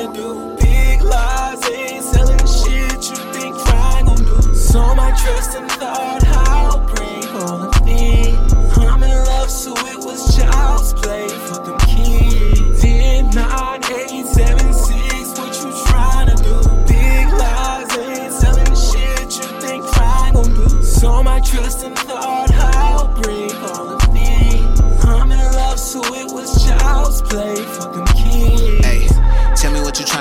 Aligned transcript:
876, 0.00 0.06
you 0.06 0.06
trying 0.06 0.06
to 0.06 0.12
do? 0.14 0.56
Big 0.56 1.02
lies, 1.02 1.70
ain't 1.70 2.04
selling 2.04 2.38
shit 2.38 3.10
you 3.10 3.32
think 3.32 3.56
crying 3.56 4.06
gon' 4.06 4.16
do. 4.16 4.54
So 4.54 4.94
my 4.94 5.10
trust 5.12 5.56
and 5.56 5.70
thought, 5.72 6.29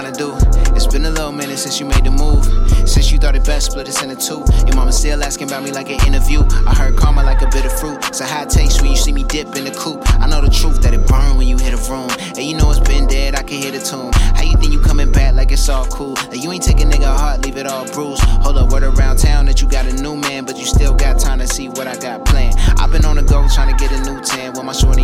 tryna 0.09 0.17
do. 0.17 0.75
It's 0.75 0.87
been 0.87 1.05
a 1.05 1.09
little 1.09 1.31
minute 1.31 1.57
since 1.57 1.79
you 1.79 1.85
made 1.85 2.03
the 2.03 2.11
move. 2.11 2.45
Since 2.87 3.11
you 3.11 3.17
thought 3.17 3.35
it 3.35 3.45
best, 3.45 3.71
split 3.71 3.87
us 3.87 4.01
into 4.01 4.15
two. 4.15 4.43
Your 4.65 4.75
mama 4.75 4.91
still 4.91 5.23
asking 5.23 5.47
about 5.47 5.63
me 5.63 5.71
like 5.71 5.89
an 5.89 6.05
interview. 6.07 6.43
I 6.65 6.73
heard 6.73 6.95
karma 6.97 7.23
like 7.23 7.41
a 7.41 7.47
bit 7.47 7.65
of 7.65 7.77
fruit. 7.79 7.97
It's 8.07 8.21
a 8.21 8.25
high 8.25 8.45
taste 8.45 8.81
when 8.81 8.91
you 8.91 8.97
see 8.97 9.11
me 9.11 9.23
dip 9.23 9.55
in 9.55 9.65
the 9.65 9.71
coop. 9.71 10.01
I 10.21 10.27
know 10.27 10.41
the 10.41 10.49
truth 10.49 10.81
that 10.81 10.93
it 10.93 11.05
burn 11.07 11.37
when 11.37 11.47
you 11.47 11.57
hit 11.57 11.73
a 11.73 11.91
room. 11.91 12.09
And 12.19 12.39
you 12.39 12.55
know 12.57 12.69
it's 12.71 12.79
been 12.79 13.07
dead, 13.07 13.35
I 13.35 13.43
can 13.43 13.61
hear 13.61 13.71
the 13.71 13.79
tune. 13.79 14.11
How 14.35 14.43
you 14.43 14.57
think 14.57 14.73
you 14.73 14.79
coming 14.81 15.11
back 15.11 15.35
like 15.35 15.51
it's 15.51 15.67
all 15.69 15.85
cool? 15.87 16.15
Like 16.29 16.41
you 16.43 16.51
ain't 16.51 16.63
take 16.63 16.79
a 16.79 16.85
nigga 16.85 17.05
heart, 17.05 17.45
leave 17.45 17.57
it 17.57 17.67
all 17.67 17.85
bruised. 17.91 18.23
Hold 18.43 18.57
up, 18.57 18.71
word 18.71 18.83
around 18.83 19.17
town 19.17 19.45
that 19.45 19.61
you 19.61 19.69
got 19.69 19.85
a 19.85 19.93
new 19.93 20.15
man, 20.15 20.45
but 20.45 20.57
you 20.57 20.65
still 20.65 20.95
got 20.95 21.19
time 21.19 21.39
to 21.39 21.47
see 21.47 21.69
what 21.69 21.87
I 21.87 21.97
got 21.97 22.25
planned. 22.25 22.55
I've 22.77 22.91
been 22.91 23.05
on 23.05 23.17
the 23.17 23.23
go 23.23 23.47
trying 23.53 23.75
to 23.75 23.77
get 23.77 23.91
a 23.91 24.11
new 24.11 24.21
tan. 24.21 24.53
With 24.53 24.63
my 24.63 24.73
shorty 24.73 25.03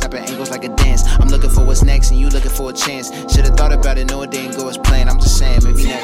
back, 0.00 0.28
snapping 0.28 0.50
like 0.50 0.64
a 0.64 0.68
dance. 0.68 1.02
I'm 1.20 1.28
looking 1.28 1.50
for 1.50 1.64
what's 1.64 1.82
next, 1.82 2.10
and 2.10 2.18
you 2.20 2.28
looking 2.28 2.50
for 2.50 2.70
a 2.70 2.72
chance. 2.72 3.10
Should've 3.32 3.56
thought 3.56 3.72
about 3.72 3.98
it, 3.98 4.10
no, 4.10 4.22
it 4.22 4.30
didn't 4.30 4.56
go 4.56 4.68
as 4.68 4.78
planned. 4.78 5.10
I'm 5.10 5.18
just 5.18 5.38
saying, 5.38 5.60
maybe 5.64 5.84
next 5.84 6.03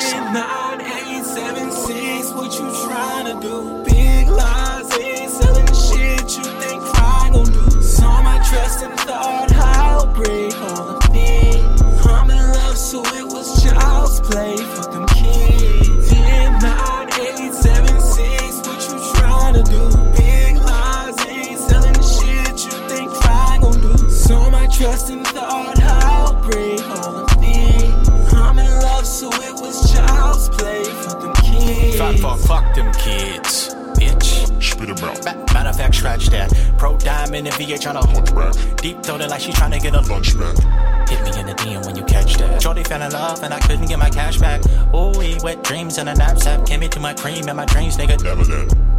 So 25.00 25.16
my 25.16 25.22
trust 25.22 25.26
and 25.26 25.26
thought, 25.26 25.78
how 25.78 26.40
break 26.42 26.82
all 26.88 27.16
of 27.16 27.30
it. 27.40 28.34
I'm 28.34 28.58
in 28.58 28.70
love, 28.82 29.06
so 29.06 29.28
it 29.32 29.54
was 29.60 29.92
child's 29.92 30.48
play 30.50 30.84
for 30.84 31.20
them 31.20 31.32
kids. 31.34 31.96
Fuck, 31.96 32.16
fuck, 32.16 32.38
fuck 32.40 32.74
them 32.74 32.92
kids, 32.92 33.74
bitch. 33.96 34.62
Spit 34.62 34.90
him 34.90 34.98
out. 34.98 35.24
Ma- 35.24 35.54
Matter 35.54 35.68
of 35.70 35.76
fact, 35.76 35.94
scratch 35.94 36.26
that. 36.28 36.52
Pro 36.76 36.98
diamond 36.98 37.46
and 37.46 37.56
VH 37.56 37.88
on 37.88 37.96
a 37.96 38.06
Hunchback. 38.06 38.76
deep 38.82 39.02
throated 39.02 39.30
like 39.30 39.40
she 39.40 39.52
to 39.52 39.78
get 39.78 39.94
a 39.94 40.00
lunch. 40.02 40.34
Lunchback. 40.34 41.08
Hit 41.08 41.22
me 41.24 41.40
in 41.40 41.46
the 41.46 41.54
DM 41.54 41.86
when 41.86 41.96
you 41.96 42.04
catch 42.04 42.36
that. 42.36 42.62
Shorty 42.62 42.84
fell 42.84 43.02
in 43.02 43.12
love 43.12 43.42
and 43.42 43.54
I 43.54 43.58
couldn't 43.60 43.86
get 43.86 43.98
my 43.98 44.10
cash 44.10 44.38
back. 44.38 44.62
Ooh, 44.94 45.18
he 45.18 45.38
wet 45.42 45.64
dreams 45.64 45.98
in 45.98 46.08
a 46.08 46.14
knapsack. 46.14 46.66
Came 46.66 46.82
into 46.82 47.00
my 47.00 47.14
cream 47.14 47.48
and 47.48 47.56
my 47.56 47.64
dreams, 47.64 47.96
nigga. 47.96 48.22
Never 48.22 48.44
that. 48.44 48.89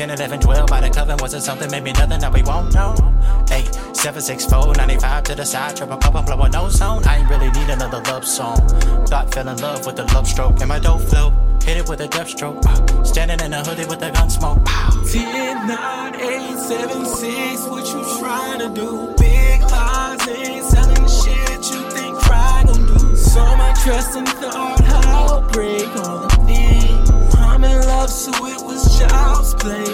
Hey, 0.00 0.06
10, 0.06 0.16
11, 0.16 0.40
12 0.40 0.66
by 0.66 0.80
the 0.80 0.88
coven 0.88 1.18
wasn't 1.20 1.42
something, 1.42 1.70
maybe 1.70 1.92
nothing 1.92 2.20
that 2.20 2.32
we 2.32 2.40
won't 2.40 2.72
know. 2.72 2.94
Hey, 3.46 3.66
7, 3.92 4.22
6, 4.22 4.46
4, 4.46 4.74
95 4.74 5.24
to 5.24 5.34
the 5.34 5.44
side, 5.44 5.76
triple 5.76 5.98
cup 5.98 6.14
and 6.14 6.24
blow 6.24 6.40
a 6.40 6.48
no 6.48 6.70
zone. 6.70 7.04
I 7.04 7.18
ain't 7.18 7.28
really 7.28 7.50
need 7.50 7.68
another 7.68 8.00
love 8.10 8.24
song. 8.24 8.56
Thought 9.08 9.34
fell 9.34 9.46
in 9.46 9.58
love 9.58 9.84
with 9.84 9.96
the 9.96 10.04
love 10.14 10.26
stroke 10.26 10.58
and 10.60 10.70
my 10.70 10.78
dope 10.78 11.02
flow. 11.02 11.34
Hit 11.62 11.76
it 11.76 11.86
with 11.86 12.00
a 12.00 12.08
death 12.08 12.30
stroke. 12.30 12.64
Standing 13.04 13.40
in 13.40 13.52
a 13.52 13.62
hoodie 13.62 13.84
with 13.84 14.00
a 14.00 14.10
gun 14.10 14.30
smoke. 14.30 14.64
Pow. 14.64 15.04
10, 15.04 15.68
9, 15.68 16.14
8, 16.14 16.56
7, 16.56 17.04
6, 17.04 17.66
what 17.68 17.84
you 17.84 18.00
tryna 18.16 18.74
do? 18.74 19.14
Big 19.18 19.60
lies, 19.60 20.28
ain't 20.28 20.64
selling 20.64 21.08
shit 21.08 21.74
you 21.74 21.90
think 21.90 22.16
crying 22.16 22.68
gon' 22.68 22.86
do. 22.86 23.16
So 23.16 23.44
my 23.54 23.74
trust 23.74 24.16
and 24.16 24.26
thought, 24.26 24.80
how 24.80 25.46
break 25.52 25.88
all 25.96 26.24
of 26.24 26.48
it. 26.48 27.10
I'm 27.60 27.64
in 27.64 27.86
love, 27.86 28.08
so 28.08 28.30
it 28.46 28.64
was 28.64 28.98
child's 28.98 29.54
play 29.54 29.89